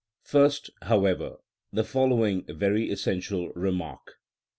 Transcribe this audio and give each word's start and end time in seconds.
§31. 0.27 0.43
First, 0.49 0.69
however, 0.81 1.35
the 1.71 1.83
following 1.83 2.43
very 2.49 2.89
essential 2.89 3.49
remark. 3.53 4.13